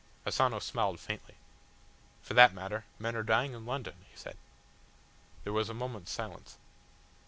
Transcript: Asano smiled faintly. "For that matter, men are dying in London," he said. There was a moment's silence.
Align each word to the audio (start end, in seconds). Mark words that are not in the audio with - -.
Asano 0.25 0.57
smiled 0.57 0.99
faintly. 0.99 1.35
"For 2.23 2.33
that 2.33 2.55
matter, 2.55 2.85
men 2.97 3.15
are 3.15 3.21
dying 3.21 3.53
in 3.53 3.67
London," 3.67 3.97
he 4.09 4.17
said. 4.17 4.35
There 5.43 5.53
was 5.53 5.69
a 5.69 5.75
moment's 5.75 6.11
silence. 6.11 6.57